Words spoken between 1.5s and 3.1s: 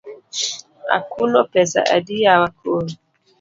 pesa adi yawa koro?